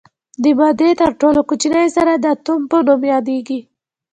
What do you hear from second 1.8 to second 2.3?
ذره د